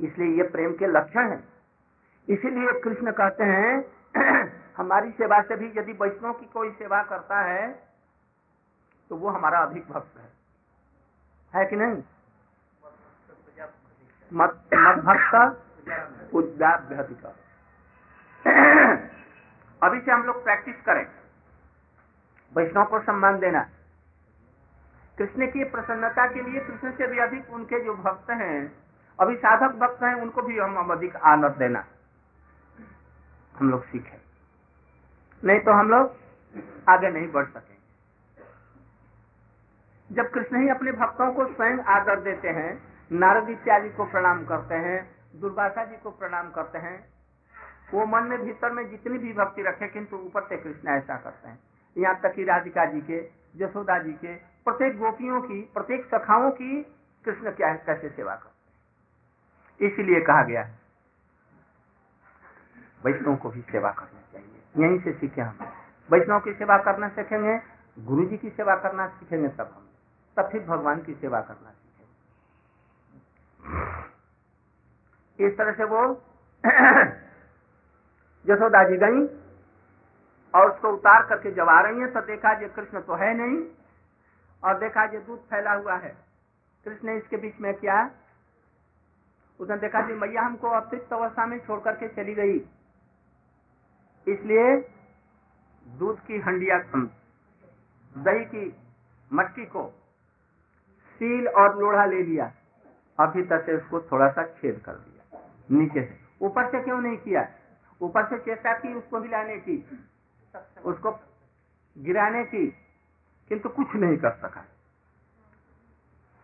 [0.00, 1.44] इसलिए ये प्रेम के लक्षण है।
[2.28, 3.84] इसीलिए कृष्ण कहते हैं,
[4.76, 7.91] हमारी सेवा से भी यदि वैष्णव की कोई सेवा करता है
[9.12, 10.28] तो वो हमारा अधिक भक्त है।
[11.54, 12.02] है कि नहीं?
[14.32, 14.50] मत
[15.04, 15.34] भक्त
[16.34, 17.24] उद्याभ्यधिक।
[19.82, 21.06] अभी से हम लोग प्रैक्टिस करें।
[22.56, 23.68] वैष्णव को सम्मान देना।
[25.18, 28.72] कृष्ण की प्रसन्नता के लिए कृष्ण से भी अधिक उनके जो भक्त हैं,
[29.20, 31.84] अभी साधक भक्त हैं, उनको भी हम अधिक आनंद देना।
[33.58, 34.20] हम लोग सीखें।
[35.44, 36.16] नहीं तो हम लोग
[36.88, 37.71] आगे नहीं बढ़ सकेंगे
[40.12, 42.70] जब कृष्ण ही अपने भक्तों को स्वयं आदर देते हैं,
[43.12, 44.98] नारद इत्यादि को प्रणाम करते हैं
[45.40, 46.96] दुर्वासा जी को प्रणाम करते हैं,
[47.94, 51.48] वो मन में भीतर में जितनी भी भक्ति रखे, किंतु ऊपर से कृष्ण ऐसा करते
[51.48, 51.58] हैं।
[51.98, 53.20] यहाँ तक कि राधिका जी के,
[53.56, 56.82] जसोदा जी के, प्रत्येक गोपियों की, प्रत्येक सखाओं की
[57.24, 60.68] कृष्ण क्या कैसे सेवा करते हैं। इसलिए कहा गया
[63.04, 65.58] वैष्णव को भी सेवा करना चाहिए। यहीं से सीखे हम।
[66.10, 67.60] वैष्णव की सेवा करना सीखेंगे
[67.98, 69.88] गुरु जी की सेवा करना सीखेंगे, तब हम
[70.36, 72.16] तब फिर भगवान की सेवा करना सीखेंगे
[75.38, 76.02] इस तरह से वो
[78.46, 79.20] जसोदा जी गई
[80.54, 83.58] और उसको उतार करके जब आ रही है तो देखा ये कृष्ण तो है नहीं
[84.62, 86.10] और देखा ये दूध फैला हुआ है।
[86.86, 87.98] कृष्ण ने इसके बीच में क्या।
[89.60, 92.56] उसने देखा जी मैया हमको अतिरिक्त अवस्था में छोड़ करके चली गई।
[94.26, 94.76] इसलिए
[95.86, 96.78] दूध की हंडिया,
[98.14, 98.64] दही की
[99.30, 99.82] मट्टी को
[101.22, 102.52] सील और लोढ़ा ले लिया।
[103.20, 105.38] अभी भीतर से उसको थोड़ा सा छेद कर दिया।
[105.70, 107.48] नीचे से। ऊपर से क्यों नहीं किया?
[108.02, 110.00] ऊपर से चेष्टा की उसको हिलाने की।
[110.84, 111.20] उसको
[111.98, 112.66] गिराने की।
[113.48, 114.64] किंतु कुछ नहीं कर सका।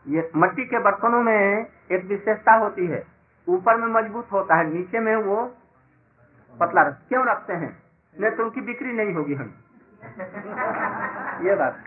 [0.07, 3.07] ये मट्टी के बर्तनों में एक विशेषता होती है।
[3.49, 5.57] ऊपर में मज़बूत होता है, नीचे में वो
[6.61, 7.83] पतला रख क्यों रखते हैं?
[8.21, 9.55] नहीं तो उनकी बिक्री नहीं होगी हम।
[11.47, 11.85] ये बात।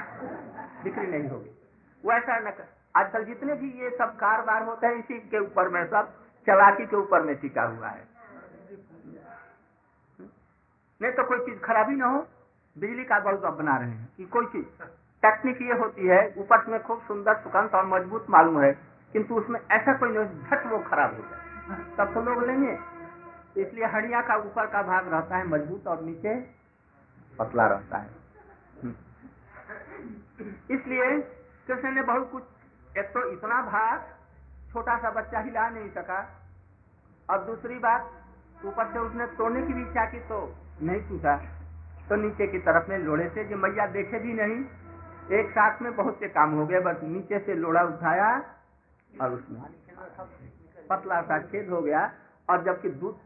[0.84, 1.58] बिक्री नहीं होगी।
[2.06, 5.70] वो ऐसा न कर आजकल जितने भी ये सब कारोबार होते हैं, इसी के ऊपर
[5.70, 6.14] में सब
[6.48, 8.10] चलाकी के ऊपर में टिका हुआ है।
[11.02, 12.28] नहीं तो कोई चीज़ खराबी ना हो।
[12.76, 14.84] बिजली का बल्ब अब बना रहे हैं कि कोई चीज़।
[15.24, 18.72] टेक्निक ये होती है ऊपर में खूब सुंदर, सुगंध और मज़बूत मालूम है,
[19.14, 22.78] किंतु उसमें ऐसा कोई नहीं, झट वो खराब हो जाए। तब तो लोग लेंगे।
[23.58, 26.36] इसलिए हड़िया का, ऊपर का भाग रहता है मज़बूत और नीचे
[27.40, 28.10] पतला रहता है।
[30.72, 31.20] इसलिए
[31.68, 32.44] कृष्ण ने बहुत कुछ
[32.96, 34.02] एक तो इतना भाग
[34.72, 36.20] छोटा सा बच्चा हिला नहीं सका।
[37.30, 38.10] और दूसरी बात,
[38.66, 40.40] ऊपर से उसने तोड़ने की भी इच्छा की तो
[40.82, 41.36] नहीं टूटा
[42.10, 44.64] तो नीचे की तरफ़ में लोड़े से जो मैया देखे भी नहीं,
[45.32, 48.30] एक साथ में बहुत से काम हो गए, बस नीचे से लोड़ा उठाया
[49.14, 49.62] और उसमें
[50.90, 52.12] पतला सा छेद हो गया।
[52.50, 53.20] और जबकि दूध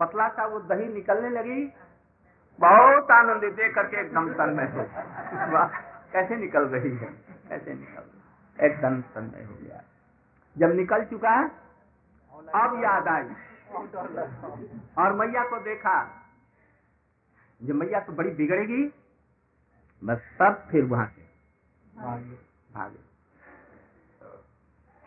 [0.00, 1.64] पतला सा वो दही निकलने लगी,
[2.58, 4.66] बहुत आनंदित देख करके एकदम तन में
[6.12, 7.12] कैसे निकल रही है,
[7.48, 8.20] कैसे निकल
[8.62, 9.82] एकदम में हो गया
[10.56, 11.36] जब निकल चुका
[12.56, 13.28] अब याद आई
[14.98, 15.94] और मैया को देखा
[17.60, 18.82] जो मैया तो बड़ी बिगड़ेगी
[20.02, 21.22] बस सब फिर वहाँ से
[22.74, 23.00] भागे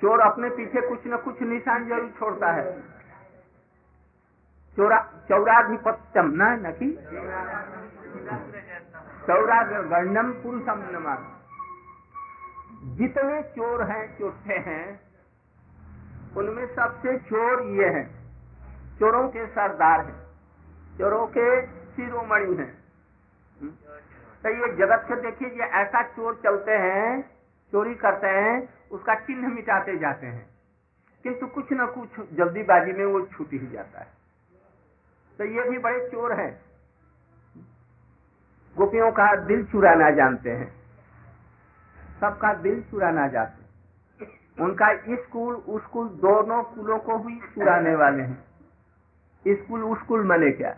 [0.01, 2.65] चोर अपने पीछे कुछ न कुछ निशान ज़रूर छोड़ता है
[4.77, 4.97] चौरा
[5.29, 6.91] चौराधिपत्यम न नकी
[9.27, 11.34] चौरागणम पुरुषम नमः
[12.85, 14.99] जितने चोर हैं, चोटे हैं,
[16.37, 18.25] उनमें सबसे चोर ये हैं।
[18.99, 20.25] चोरों के सरदार हैं,
[20.97, 22.77] चोरों के शिरोमणि हैं।
[24.43, 27.21] तो ये जगत से देखिए, ये ऐसा चोर चलते हैं,
[27.71, 30.49] चोरी करते हैं, उसका चिन्ह मिटाते जाते हैं।
[31.23, 34.07] किंतु कुछ न कुछ जल्दीबाजी में वो छूट ही जाता है।
[35.37, 36.61] तो ये भी बड़े चोर हैं।
[38.77, 40.84] गोपियों का दिल चुराना जानते हैं।
[42.21, 43.65] सबका दिल चुराना जाते
[44.63, 48.45] उनका स्कूल, उसकुल दोनों कुलों को भी चुराने वाले हैं।
[49.47, 50.75] स्कूल, उसकुल मने क्या?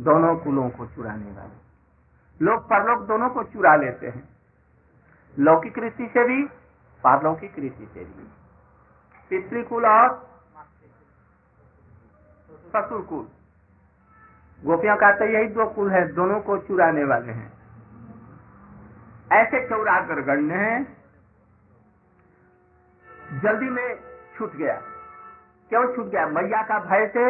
[0.00, 4.28] दोनों कुलों को चुराने वाले। लोग परलोक दोनों को चुरा लेते हैं।
[5.38, 6.42] लौकिक रीति से भी,
[7.04, 8.28] पारलौकिक रीति से भी।
[9.30, 10.28] पितृकुल और
[12.68, 13.28] ससुर कुल
[14.64, 17.57] गोपियों का तो यही दो कुल है, दोनों को चुराने वाले हैं।
[19.30, 20.96] ऐसे चौरागर गण्य हैं,
[23.40, 23.98] जल्दी में
[24.36, 24.80] छूट गया।
[25.70, 26.26] क्यों छूट गया?
[26.28, 27.24] मैया का भय से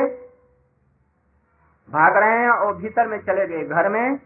[1.89, 4.17] भाग रहे हैं और भीतर में चले गए घर में।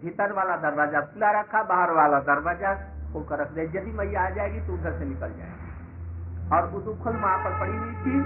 [0.00, 2.74] भीतर वाला दरवाज़ा खुला रखा, बाहर वाला दरवाज़ा
[3.12, 5.70] खोलकर रख दे। यदि मैया आ जाएगी तो उधर से निकल जाएगी।
[6.54, 8.16] और उस उखल वहाँ पर पड़ी हुई थी,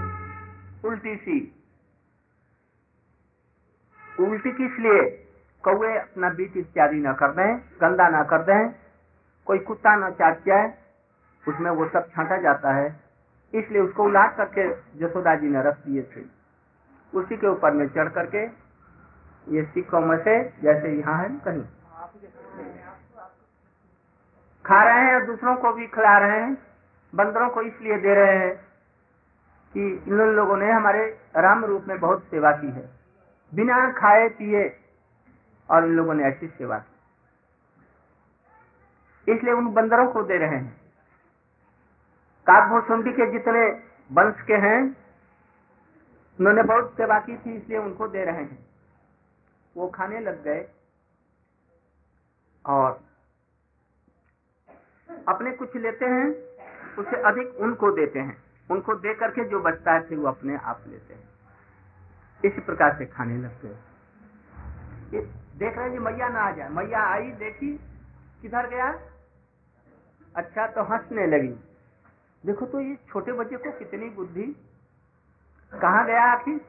[0.87, 1.37] उल्टी सी।
[4.19, 5.01] उल्टी किस लिए?
[5.67, 8.69] कौए अपना बीट इत्यादि न कर दें, गंदा न कर दें,
[9.47, 10.73] कोई कुत्ता न चाट जाए,
[11.43, 12.87] उसमें वो सब छांटा जाता है।
[13.53, 14.67] इसलिए उसको उलाट करके
[14.99, 16.21] जसोदा जी ने रख दिए थे।
[17.13, 18.43] उसी के ऊपर में चढ़ करके
[19.47, 21.61] ये सिक्कों में से, जैसे यहाँ है कहीं,
[24.65, 26.57] खा रहे हैं और दूसरों को भी खिला रहे हैं।
[27.13, 28.55] बंदरों को इसलिए दे रहे हैं
[29.73, 31.05] कि इन लोगों ने हमारे
[31.37, 32.89] राम रूप में बहुत सेवा की है।
[33.53, 34.67] बिना खाए पिए
[35.69, 36.93] और इन लोगों ने ऐसी सेवा की।
[39.31, 40.81] इसलिए उन बंदरों को दे रहे हैं।
[42.49, 44.97] काकभूषुंडी के जितने वंश के हैं,
[46.39, 48.65] उन्होंने बहुत सेवा की थी, इसलिए उनको दे रहे हैं।
[49.77, 50.69] वो खाने लग गए
[52.65, 53.01] और
[55.27, 56.27] अपने कुछ लेते हैं
[56.95, 60.83] उससे अधिक उनको देते हैं। उनको दे करके जो बचता है, फिर वो अपने आप
[60.87, 61.29] लेते हैं।
[62.45, 67.31] इसी प्रकार से खाने लगते गए। देख रहे हैं मैया ना आ जाए। मैया आई,
[67.31, 67.71] देखी,
[68.41, 68.99] किधर गया?
[70.35, 71.55] अच्छा तो हंसने लगी।
[72.43, 74.43] देखो तो ये छोटे बच्चे को कितनी बुद्धि।
[75.73, 76.61] कहा गया आखिर?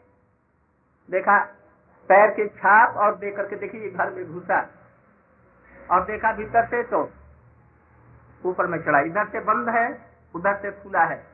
[1.11, 1.39] देखा,
[2.09, 4.71] पैर के छाप और देख करके देखी ये घर में घुसा।
[5.91, 7.11] और देखा, भीतर से तो
[8.45, 9.87] ऊपर में चढ़ा। इधर से बंद है,
[10.35, 11.27] उधर से खुला है।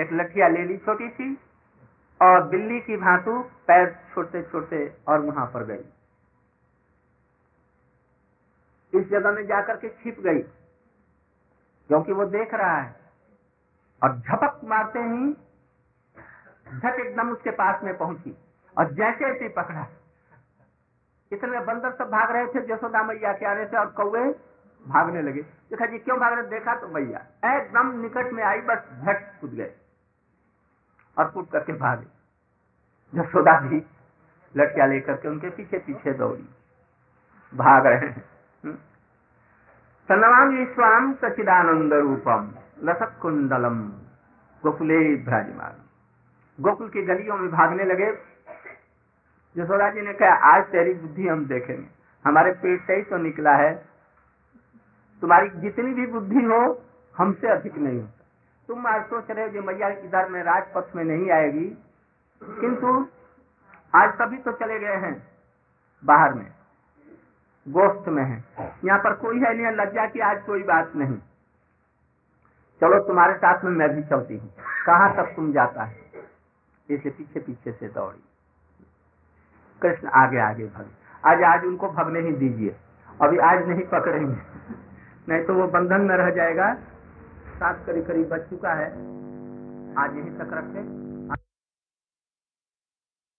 [0.00, 1.38] एक लठिया ले ली छोटी सी
[2.20, 5.84] और बिल्ली की भांतु पैर छोटे छोटे और वहाँ पर गई।
[8.94, 10.40] इस जगह में जाकर के छिप गई,
[11.90, 12.94] क्योंकि वो देख रहा है।
[14.02, 15.32] और झपक मारते ही
[16.70, 18.36] झट एकदम उसके पास में पहुँची
[18.76, 19.86] और जैसे ऐसे पकड़ा।
[21.32, 24.32] इतने बंदर सब भाग रहे थे, जसोदा मैया के आने से और कौए
[24.86, 26.46] भागने लगे। देखा जी, क्यों भाग रहे?
[26.48, 27.18] देखा तो मैया
[27.52, 29.72] एकदम निकट में आई, बस झट कूद गए
[31.16, 32.06] और कूद करके भागे।
[33.12, 33.82] जसोदा भी
[34.54, 36.48] लड़कियाँ लेकर के उनके पीछे पीछे दौड़ी।
[37.52, 38.24] भाग रहे हैं।
[40.08, 43.80] सनवाम विश्वाम सचिदानंद रूपम लसक कुंडलम
[44.62, 45.72] गोकुले भ्राजमान
[46.60, 48.12] गोकुल की गलियों में भागने लगे।
[49.56, 51.86] जसोदा जी ने कहा, आज तेरी बुद्धि हम देखेंगे।
[52.24, 53.88] हमारे पेट से ही तो निकला है।
[55.20, 56.82] तुम्हारी जितनी भी बुद्धि हो,
[57.18, 58.08] हमसे अधिक नहीं हो।
[58.68, 61.78] तुम आज सोच रहे हो कि मैया इधर में राजपथ में नहीं आएगी।
[62.42, 63.06] किंतु
[63.94, 65.26] आज सभी तो चले गए हैं
[66.04, 66.52] बाहर में।
[67.68, 68.44] गोष्ठ में है।
[68.84, 71.18] यहाँ पर कोई है नहीं लज्जा की आज कोई बात नहीं।
[72.80, 74.52] चलो तुम्हारे साथ में मैं भी चलती हूँ।
[74.86, 75.96] कहाँ तक तुम जाता है?
[76.90, 78.24] इसे पीछे पीछे से दौड़ी।
[79.82, 82.76] कृष्ण आगे आगे भगे। आज आज उनको भगने ही दीजिए।
[83.22, 84.36] अभी आज नहीं पकड़ेंगे।
[85.28, 86.74] नहीं तो वो बंधन में रह जाएगा।
[87.58, 88.90] सात करीब करीब बच चुका है।
[89.98, 91.03] आज यहीं तक रखे।